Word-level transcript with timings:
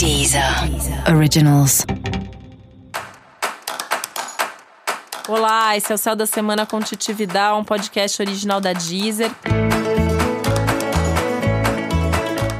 Deezer 0.00 0.42
Originals. 1.14 1.84
Olá, 5.28 5.76
esse 5.76 5.92
é 5.92 5.94
o 5.94 5.98
Céu 5.98 6.16
da 6.16 6.24
Semana 6.24 6.64
com 6.64 6.80
Titi 6.80 7.12
Vidal, 7.12 7.60
um 7.60 7.64
podcast 7.64 8.22
original 8.22 8.62
da 8.62 8.72
Deezer. 8.72 9.30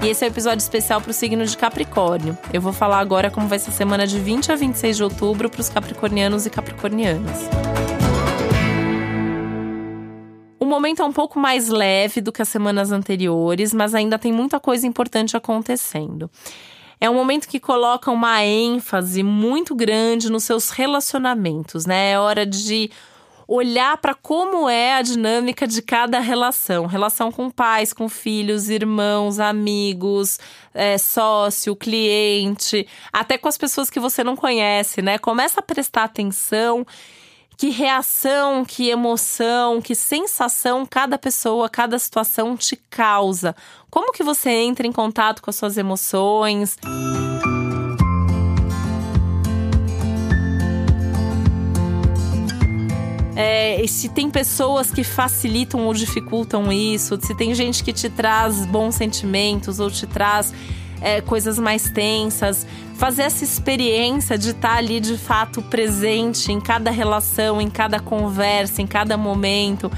E 0.03 0.09
esse 0.09 0.23
é 0.23 0.27
o 0.27 0.29
um 0.29 0.33
episódio 0.35 0.59
especial 0.59 1.01
para 1.01 1.13
o 1.13 1.15
signo 1.15 1.47
de 1.47 1.57
Capricórnio. 1.57 2.37
Eu 2.53 2.61
vou 2.61 2.75
falar 2.75 2.99
agora 2.99 3.31
como 3.31 3.49
vai 3.49 3.59
ser 3.59 3.71
a 3.71 3.73
semana 3.73 4.07
de 4.07 4.21
20 4.21 4.53
a 4.53 4.57
26 4.57 4.99
de 4.99 5.03
outubro 5.03 5.49
para 5.49 5.63
os 5.63 5.71
capricornianos 5.71 6.45
e 6.45 6.51
capricornianas. 6.51 7.39
O 10.59 10.67
momento 10.67 11.01
é 11.01 11.07
um 11.07 11.13
pouco 11.13 11.41
mais 11.41 11.71
leve 11.71 12.21
do 12.21 12.33
que 12.33 12.43
as 12.43 12.51
semanas 12.51 12.93
anteriores, 12.93 13.73
mas 13.73 13.95
ainda 13.95 14.19
tem 14.19 14.31
muita 14.31 14.61
coisa 14.61 14.87
importante 14.87 15.39
acontecendo. 15.39 16.31
É 17.01 17.09
um 17.09 17.15
momento 17.15 17.49
que 17.49 17.59
coloca 17.59 18.11
uma 18.11 18.45
ênfase 18.45 19.23
muito 19.23 19.75
grande 19.75 20.31
nos 20.31 20.45
seus 20.45 20.69
relacionamentos, 20.71 21.87
né? 21.87 22.13
É 22.13 22.19
hora 22.19 22.45
de 22.45 22.91
olhar 23.49 23.97
para 23.97 24.15
como 24.15 24.69
é 24.69 24.95
a 24.95 25.03
dinâmica 25.03 25.67
de 25.67 25.83
cada 25.83 26.21
relação. 26.21 26.87
Relação 26.87 27.33
com 27.33 27.51
pais, 27.51 27.93
com 27.93 28.09
filhos, 28.09 28.69
irmãos, 28.69 29.41
amigos, 29.41 30.39
é, 30.73 30.97
sócio, 30.99 31.75
cliente, 31.75 32.87
até 33.13 33.37
com 33.37 33.49
as 33.49 33.59
pessoas 33.59 33.91
que 33.91 33.99
você 33.99 34.23
não 34.23 34.37
conhece, 34.37 35.03
né? 35.03 35.19
Começa 35.19 35.59
a 35.59 35.63
prestar 35.65 36.05
atenção 36.05 36.87
que 37.61 37.69
reação, 37.69 38.65
que 38.65 38.89
emoção, 38.89 39.83
que 39.83 39.95
sensação 39.95 40.87
cada 40.87 41.19
pessoa, 41.19 41.69
cada 41.69 41.99
situação 41.99 42.57
te 42.57 42.75
causa. 42.75 43.55
Como 43.91 44.15
que 44.15 44.23
você 44.23 44.49
entra 44.49 44.87
em 44.87 44.93
contato 44.93 45.43
com 45.43 45.51
as 45.51 45.57
suas 45.57 45.77
emoções? 45.77 46.79
É, 53.37 53.85
se 53.87 54.09
tem 54.09 54.31
pessoas 54.31 54.91
que 54.91 55.05
facilitam 55.05 55.87
ou 55.87 55.93
dificultam 55.93 56.73
isso, 56.73 57.19
se 57.21 57.35
tem 57.35 57.55
gente 57.55 57.85
que 57.85 57.93
te 57.93 58.09
traz 58.09 58.65
bons 58.65 58.95
sentimentos 58.95 59.81
ou 59.81 59.91
te 59.91 60.07
traz 60.07 60.55
é, 61.03 61.21
coisas 61.21 61.59
mais 61.59 61.91
tensas, 61.91 62.67
fazer 63.01 63.23
essa 63.23 63.43
experiência 63.43 64.37
de 64.37 64.51
estar 64.51 64.75
ali 64.75 65.01
de 65.01 65.17
fato 65.17 65.63
presente 65.63 66.53
em 66.53 66.61
cada 66.61 66.91
relação, 66.91 67.59
em 67.59 67.71
cada 67.71 67.99
conversa, 67.99 68.83
em 68.83 68.87
cada 68.87 69.17
momento. 69.17 69.91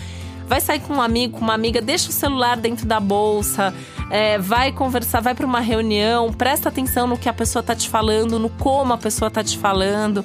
Vai 0.47 0.61
sair 0.61 0.79
com 0.79 0.95
um 0.95 1.03
amigo, 1.03 1.37
com 1.37 1.45
uma 1.45 1.53
amiga, 1.53 1.83
deixa 1.83 2.11
o 2.11 2.13
celular 2.13 2.57
dentro 2.57 2.87
da 2.87 3.01
bolsa, 3.01 3.75
é, 4.09 4.39
vai 4.39 4.71
conversar, 4.71 5.21
vai 5.21 5.35
para 5.35 5.45
uma 5.45 5.59
reunião, 5.59 6.33
presta 6.33 6.69
atenção 6.69 7.09
no 7.09 7.19
que 7.19 7.29
a 7.29 7.33
pessoa 7.33 7.59
está 7.59 7.75
te 7.75 7.89
falando, 7.89 8.39
no 8.39 8.49
como 8.49 8.93
a 8.93 8.99
pessoa 8.99 9.27
está 9.27 9.43
te 9.43 9.59
falando. 9.59 10.25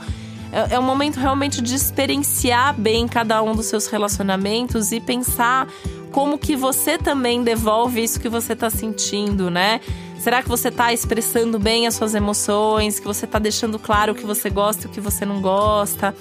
É, 0.52 0.75
é 0.75 0.80
um 0.80 0.83
momento 0.83 1.20
realmente 1.20 1.64
de 1.64 1.73
experienciar 1.73 2.75
bem 2.80 3.08
cada 3.08 3.42
um 3.42 3.55
dos 3.55 3.66
seus 3.66 3.88
relacionamentos 3.88 4.92
e 4.92 5.00
pensar 5.00 5.67
como 6.11 6.38
que 6.38 6.55
você 6.55 6.95
também 6.95 7.44
devolve 7.44 8.03
isso 8.03 8.20
que 8.20 8.30
você 8.30 8.53
está 8.53 8.70
sentindo, 8.70 9.50
né? 9.50 9.81
Será 10.20 10.42
que 10.42 10.50
você 10.50 10.70
está 10.70 10.92
expressando 10.92 11.60
bem 11.60 11.88
as 11.88 11.96
suas 11.96 12.16
emoções? 12.16 13.00
Que 13.00 13.06
você 13.06 13.26
está 13.26 13.40
deixando 13.40 13.78
claro 13.78 14.12
o 14.12 14.16
que 14.16 14.26
você 14.26 14.50
gosta 14.50 14.88
e 14.88 14.90
o 14.90 14.90
que 14.90 15.00
você 15.00 15.26
não 15.26 15.42
gosta? 15.42 16.14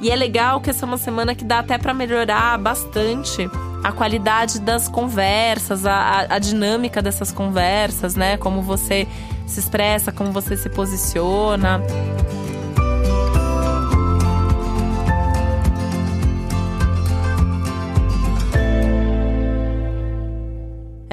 E 0.00 0.10
é 0.10 0.16
legal 0.16 0.60
que 0.60 0.70
essa 0.70 0.84
é 0.84 0.86
uma 0.86 0.98
semana 0.98 1.34
que 1.34 1.44
dá 1.44 1.60
até 1.60 1.78
para 1.78 1.94
melhorar 1.94 2.58
bastante 2.58 3.48
a 3.82 3.92
qualidade 3.92 4.60
das 4.60 4.88
conversas, 4.88 5.86
a, 5.86 6.26
a, 6.28 6.38
dinâmica 6.38 7.02
dessas 7.02 7.30
conversas, 7.30 8.14
né? 8.14 8.36
Como 8.36 8.62
você 8.62 9.06
se 9.46 9.60
expressa, 9.60 10.10
como 10.10 10.32
você 10.32 10.56
se 10.56 10.68
posiciona. 10.70 11.80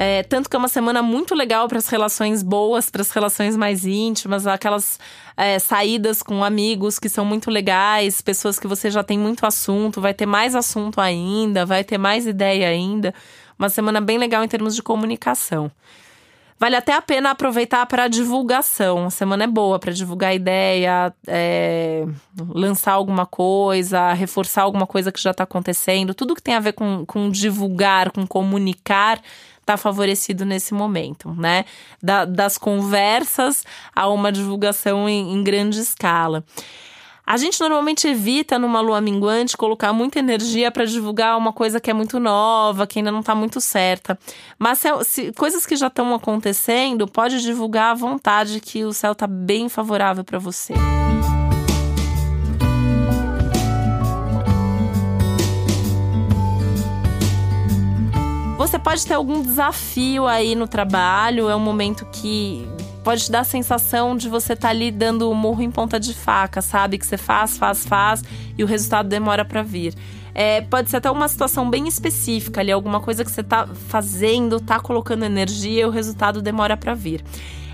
É, 0.04 0.24
tanto 0.24 0.50
que 0.50 0.56
é 0.56 0.58
uma 0.58 0.66
semana 0.66 1.00
muito 1.00 1.32
legal 1.32 1.68
para 1.68 1.78
as 1.78 1.86
relações 1.86 2.42
boas, 2.42 2.90
para 2.90 3.02
as 3.02 3.12
relações 3.12 3.56
mais 3.56 3.86
íntimas, 3.86 4.48
aquelas 4.48 4.98
é, 5.36 5.60
saídas 5.60 6.24
com 6.24 6.42
amigos 6.42 6.98
que 6.98 7.08
são 7.08 7.24
muito 7.24 7.48
legais, 7.48 8.20
pessoas 8.20 8.58
que 8.58 8.66
você 8.66 8.90
já 8.90 9.04
tem 9.04 9.16
muito 9.16 9.46
assunto, 9.46 10.00
vai 10.00 10.12
ter 10.12 10.26
mais 10.26 10.56
assunto 10.56 11.00
ainda, 11.00 11.64
vai 11.64 11.84
ter 11.84 11.98
mais 11.98 12.26
ideia 12.26 12.68
ainda. 12.68 13.14
Uma 13.56 13.68
semana 13.68 14.00
bem 14.00 14.18
legal 14.18 14.42
em 14.42 14.48
termos 14.48 14.74
de 14.74 14.82
comunicação. 14.82 15.70
Vale 16.58 16.74
até 16.74 16.94
a 16.94 17.02
pena 17.02 17.30
aproveitar 17.30 17.86
para 17.86 18.08
divulgação. 18.08 19.06
A 19.06 19.10
semana 19.10 19.44
é 19.44 19.46
boa 19.46 19.78
para 19.78 19.92
divulgar 19.92 20.34
ideia, 20.34 21.14
é, 21.28 22.04
lançar 22.48 22.94
alguma 22.94 23.24
coisa, 23.24 24.12
reforçar 24.12 24.62
alguma 24.62 24.86
coisa 24.86 25.12
que 25.12 25.20
já 25.20 25.30
está 25.30 25.44
acontecendo. 25.44 26.12
Tudo 26.12 26.34
que 26.34 26.42
tem 26.42 26.54
a 26.54 26.60
ver 26.60 26.72
com, 26.72 27.04
com 27.06 27.30
divulgar, 27.30 28.10
com 28.10 28.26
comunicar, 28.26 29.20
está 29.62 29.76
favorecido 29.76 30.44
nesse 30.44 30.74
momento, 30.74 31.32
né? 31.34 31.64
Da, 32.02 32.24
das 32.24 32.58
conversas 32.58 33.64
a 33.94 34.08
uma 34.08 34.30
divulgação 34.30 35.08
em, 35.08 35.32
em 35.32 35.42
grande 35.42 35.80
escala. 35.80 36.44
A 37.24 37.36
gente 37.36 37.60
normalmente 37.60 38.08
evita 38.08 38.58
numa 38.58 38.80
lua 38.80 39.00
minguante 39.00 39.56
colocar 39.56 39.92
muita 39.92 40.18
energia 40.18 40.72
para 40.72 40.84
divulgar 40.84 41.38
uma 41.38 41.52
coisa 41.52 41.80
que 41.80 41.88
é 41.88 41.94
muito 41.94 42.18
nova, 42.18 42.86
que 42.86 42.98
ainda 42.98 43.12
não 43.12 43.20
está 43.20 43.34
muito 43.34 43.60
certa. 43.60 44.18
Mas 44.58 44.80
se, 44.80 44.88
se, 45.04 45.32
coisas 45.32 45.64
que 45.64 45.76
já 45.76 45.86
estão 45.86 46.12
acontecendo, 46.14 47.06
pode 47.06 47.40
divulgar 47.40 47.92
à 47.92 47.94
vontade 47.94 48.60
que 48.60 48.84
o 48.84 48.92
céu 48.92 49.12
está 49.12 49.28
bem 49.28 49.68
favorável 49.68 50.24
para 50.24 50.38
você. 50.38 50.74
Você 58.72 58.78
pode 58.78 59.06
ter 59.06 59.12
algum 59.12 59.42
desafio 59.42 60.26
aí 60.26 60.54
no 60.54 60.66
trabalho, 60.66 61.50
é 61.50 61.54
um 61.54 61.60
momento 61.60 62.06
que 62.10 62.66
pode 63.04 63.26
te 63.26 63.30
dar 63.30 63.40
a 63.40 63.44
sensação 63.44 64.16
de 64.16 64.30
você 64.30 64.54
estar 64.54 64.68
tá 64.68 64.70
ali 64.70 64.90
dando 64.90 65.30
o 65.30 65.34
morro 65.34 65.60
em 65.60 65.70
ponta 65.70 66.00
de 66.00 66.14
faca, 66.14 66.62
sabe? 66.62 66.96
Que 66.96 67.04
você 67.04 67.18
faz, 67.18 67.58
faz, 67.58 67.84
faz 67.84 68.24
e 68.56 68.64
o 68.64 68.66
resultado 68.66 69.10
demora 69.10 69.44
para 69.44 69.62
vir. 69.62 69.94
É, 70.34 70.62
pode 70.62 70.88
ser 70.88 70.96
até 70.96 71.10
uma 71.10 71.28
situação 71.28 71.68
bem 71.68 71.86
específica 71.86 72.62
ali, 72.62 72.72
alguma 72.72 72.98
coisa 72.98 73.22
que 73.22 73.30
você 73.30 73.42
está 73.42 73.66
fazendo, 73.66 74.56
está 74.56 74.80
colocando 74.80 75.26
energia 75.26 75.82
e 75.82 75.84
o 75.84 75.90
resultado 75.90 76.40
demora 76.40 76.74
para 76.74 76.94
vir. 76.94 77.22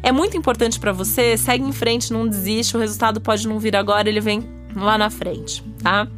É 0.02 0.10
muito 0.10 0.36
importante 0.36 0.80
para 0.80 0.90
você, 0.90 1.36
segue 1.36 1.62
em 1.62 1.72
frente, 1.72 2.12
não 2.12 2.26
desiste, 2.26 2.76
o 2.76 2.80
resultado 2.80 3.20
pode 3.20 3.46
não 3.46 3.60
vir 3.60 3.76
agora, 3.76 4.08
ele 4.08 4.20
vem 4.20 4.42
lá 4.74 4.98
na 4.98 5.10
frente, 5.10 5.62
tá? 5.80 6.08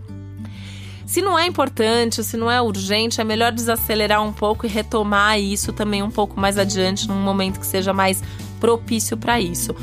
Se 1.10 1.20
não 1.20 1.36
é 1.36 1.44
importante, 1.44 2.22
se 2.22 2.36
não 2.36 2.48
é 2.48 2.62
urgente, 2.62 3.20
é 3.20 3.24
melhor 3.24 3.50
desacelerar 3.50 4.22
um 4.22 4.32
pouco 4.32 4.64
e 4.64 4.68
retomar 4.68 5.40
isso 5.40 5.72
também 5.72 6.04
um 6.04 6.10
pouco 6.10 6.38
mais 6.38 6.56
adiante, 6.56 7.08
num 7.08 7.20
momento 7.20 7.58
que 7.58 7.66
seja 7.66 7.92
mais 7.92 8.22
propício 8.60 9.16
para 9.16 9.40
isso. 9.40 9.74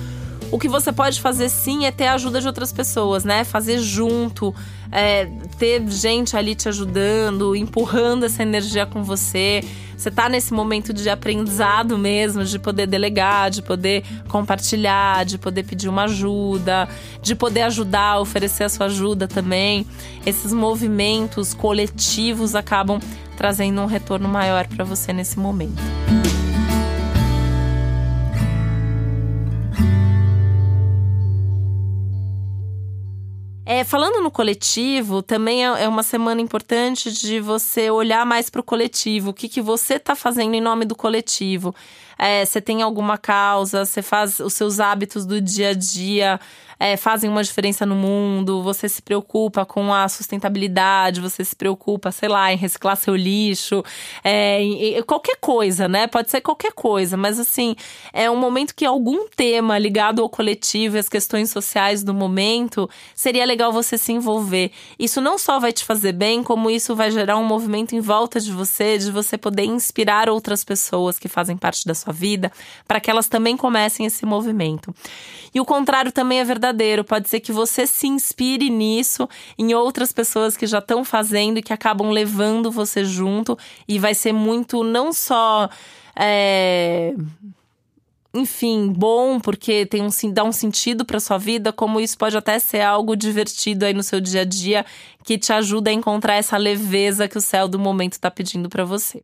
O 0.49 0.57
que 0.57 0.69
você 0.69 0.91
pode 0.93 1.19
fazer 1.19 1.49
sim 1.49 1.85
é 1.85 1.91
ter 1.91 2.05
a 2.05 2.13
ajuda 2.13 2.39
de 2.39 2.47
outras 2.47 2.71
pessoas, 2.71 3.25
né? 3.25 3.43
Fazer 3.43 3.79
junto, 3.79 4.55
é, 4.91 5.25
ter 5.59 5.85
gente 5.89 6.37
ali 6.37 6.55
te 6.55 6.69
ajudando, 6.69 7.55
empurrando 7.55 8.25
essa 8.25 8.43
energia 8.43 8.85
com 8.85 9.03
você. 9.03 9.61
Você 9.97 10.09
tá 10.09 10.29
nesse 10.29 10.53
momento 10.53 10.93
de 10.93 11.09
aprendizado 11.09 11.97
mesmo, 11.97 12.45
de 12.45 12.59
poder 12.59 12.87
delegar, 12.87 13.49
de 13.49 13.61
poder 13.61 14.03
compartilhar, 14.29 15.25
de 15.25 15.37
poder 15.37 15.63
pedir 15.63 15.89
uma 15.89 16.03
ajuda, 16.03 16.87
de 17.21 17.35
poder 17.35 17.63
ajudar, 17.63 18.19
oferecer 18.19 18.63
a 18.63 18.69
sua 18.69 18.85
ajuda 18.85 19.27
também. 19.27 19.85
Esses 20.25 20.53
movimentos 20.53 21.53
coletivos 21.53 22.55
acabam 22.55 22.99
trazendo 23.35 23.81
um 23.81 23.85
retorno 23.85 24.29
maior 24.29 24.67
para 24.67 24.85
você 24.85 25.11
nesse 25.11 25.37
momento. 25.37 25.81
É, 33.77 33.83
falando 33.83 34.23
no 34.23 34.31
coletivo, 34.31 35.21
também 35.21 35.63
é, 35.63 35.83
é 35.83 35.87
uma 35.87 36.01
semana 36.01 36.41
importante 36.41 37.11
de 37.11 37.39
você 37.39 37.91
olhar 37.91 38.25
mais 38.25 38.49
para 38.49 38.59
o 38.59 38.63
coletivo. 38.63 39.29
O 39.29 39.33
que, 39.35 39.47
que 39.47 39.61
você 39.61 39.97
está 39.97 40.15
fazendo 40.15 40.55
em 40.55 40.61
nome 40.61 40.83
do 40.83 40.95
coletivo? 40.95 41.75
É, 42.17 42.45
você 42.45 42.59
tem 42.59 42.81
alguma 42.81 43.17
causa, 43.17 43.85
você 43.85 44.01
faz 44.01 44.39
os 44.39 44.53
seus 44.53 44.79
hábitos 44.79 45.25
do 45.25 45.41
dia 45.41 45.69
a 45.69 45.73
dia 45.73 46.39
é, 46.79 46.95
fazem 46.95 47.29
uma 47.29 47.43
diferença 47.43 47.85
no 47.85 47.95
mundo, 47.95 48.61
você 48.61 48.87
se 48.87 49.01
preocupa 49.01 49.65
com 49.65 49.93
a 49.93 50.07
sustentabilidade, 50.07 51.21
você 51.21 51.43
se 51.43 51.55
preocupa, 51.55 52.11
sei 52.11 52.29
lá, 52.29 52.51
em 52.51 52.57
reciclar 52.57 52.95
seu 52.95 53.15
lixo, 53.15 53.83
é, 54.23 54.61
em, 54.61 54.97
em, 54.97 55.03
qualquer 55.03 55.37
coisa, 55.37 55.87
né? 55.87 56.07
Pode 56.07 56.29
ser 56.29 56.41
qualquer 56.41 56.71
coisa, 56.73 57.17
mas 57.17 57.39
assim, 57.39 57.75
é 58.13 58.29
um 58.29 58.35
momento 58.37 58.75
que 58.75 58.85
algum 58.85 59.27
tema 59.29 59.77
ligado 59.77 60.21
ao 60.21 60.29
coletivo 60.29 60.97
e 60.97 60.99
às 60.99 61.09
questões 61.09 61.49
sociais 61.49 62.03
do 62.03 62.13
momento 62.13 62.89
seria 63.15 63.45
legal 63.45 63.71
você 63.71 63.97
se 63.97 64.11
envolver. 64.11 64.71
Isso 64.99 65.19
não 65.19 65.37
só 65.37 65.59
vai 65.59 65.71
te 65.71 65.83
fazer 65.83 66.11
bem, 66.11 66.43
como 66.43 66.69
isso 66.69 66.95
vai 66.95 67.09
gerar 67.09 67.37
um 67.37 67.43
movimento 67.43 67.95
em 67.95 67.99
volta 67.99 68.39
de 68.39 68.51
você, 68.51 68.97
de 68.97 69.11
você 69.11 69.37
poder 69.37 69.63
inspirar 69.63 70.29
outras 70.29 70.63
pessoas 70.63 71.17
que 71.17 71.27
fazem 71.27 71.57
parte 71.57 71.85
da 71.85 71.95
sua 72.07 72.13
vida, 72.13 72.51
para 72.87 72.99
que 72.99 73.09
elas 73.11 73.27
também 73.27 73.57
comecem 73.57 74.05
esse 74.05 74.25
movimento. 74.25 74.93
E 75.53 75.59
o 75.59 75.65
contrário 75.65 76.11
também 76.11 76.39
é 76.39 76.43
verdadeiro. 76.43 77.03
Pode 77.03 77.29
ser 77.29 77.39
que 77.39 77.51
você 77.51 77.85
se 77.85 78.07
inspire 78.07 78.69
nisso, 78.69 79.27
em 79.57 79.73
outras 79.73 80.11
pessoas 80.11 80.55
que 80.55 80.65
já 80.65 80.79
estão 80.79 81.03
fazendo 81.03 81.57
e 81.59 81.63
que 81.63 81.73
acabam 81.73 82.09
levando 82.09 82.71
você 82.71 83.03
junto. 83.03 83.57
E 83.87 83.99
vai 83.99 84.13
ser 84.13 84.33
muito, 84.33 84.83
não 84.83 85.11
só. 85.11 85.69
É 86.15 87.13
enfim, 88.33 88.93
bom, 88.95 89.39
porque 89.39 89.85
tem 89.85 90.03
um, 90.03 90.09
dá 90.31 90.43
um 90.43 90.51
sentido 90.51 91.03
para 91.03 91.19
sua 91.19 91.39
vida, 91.39 91.73
como 91.73 91.99
isso 91.99 92.15
pode 92.17 92.37
até 92.37 92.59
ser 92.59 92.81
algo 92.81 93.15
divertido 93.15 93.83
aí 93.83 93.93
no 93.93 94.03
seu 94.03 94.21
dia 94.21 94.41
a 94.41 94.45
dia, 94.45 94.85
que 95.23 95.39
te 95.39 95.51
ajuda 95.51 95.89
a 95.89 95.93
encontrar 95.93 96.35
essa 96.35 96.55
leveza 96.55 97.27
que 97.27 97.37
o 97.37 97.41
céu 97.41 97.67
do 97.67 97.79
momento 97.79 98.13
está 98.13 98.29
pedindo 98.29 98.69
para 98.69 98.85
você. 98.85 99.23